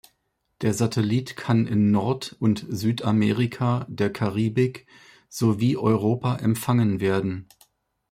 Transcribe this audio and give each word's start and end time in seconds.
Der 0.61 0.73
Satellit 0.73 1.35
kann 1.37 1.67
in 1.67 1.91
Nord- 1.91 2.35
und 2.39 2.65
Südamerika, 2.67 3.85
der 3.87 4.11
Karibik 4.11 4.87
sowie 5.29 5.77
Europa 5.77 6.37
empfangen 6.37 6.99
werden. 6.99 7.47